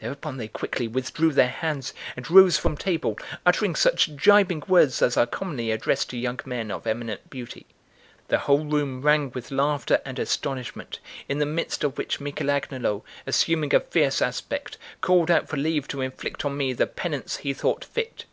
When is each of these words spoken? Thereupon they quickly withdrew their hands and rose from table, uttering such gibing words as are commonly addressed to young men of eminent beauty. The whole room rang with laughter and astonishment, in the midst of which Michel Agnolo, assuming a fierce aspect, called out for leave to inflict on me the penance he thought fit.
Thereupon 0.00 0.36
they 0.36 0.48
quickly 0.48 0.86
withdrew 0.86 1.32
their 1.32 1.48
hands 1.48 1.94
and 2.14 2.30
rose 2.30 2.58
from 2.58 2.76
table, 2.76 3.18
uttering 3.46 3.74
such 3.74 4.14
gibing 4.16 4.62
words 4.68 5.00
as 5.00 5.16
are 5.16 5.24
commonly 5.24 5.70
addressed 5.70 6.10
to 6.10 6.18
young 6.18 6.38
men 6.44 6.70
of 6.70 6.86
eminent 6.86 7.30
beauty. 7.30 7.64
The 8.28 8.40
whole 8.40 8.66
room 8.66 9.00
rang 9.00 9.30
with 9.30 9.50
laughter 9.50 10.02
and 10.04 10.18
astonishment, 10.18 10.98
in 11.26 11.38
the 11.38 11.46
midst 11.46 11.84
of 11.84 11.96
which 11.96 12.20
Michel 12.20 12.50
Agnolo, 12.50 13.02
assuming 13.26 13.74
a 13.74 13.80
fierce 13.80 14.20
aspect, 14.20 14.76
called 15.00 15.30
out 15.30 15.48
for 15.48 15.56
leave 15.56 15.88
to 15.88 16.02
inflict 16.02 16.44
on 16.44 16.54
me 16.54 16.74
the 16.74 16.86
penance 16.86 17.38
he 17.38 17.54
thought 17.54 17.82
fit. 17.82 18.26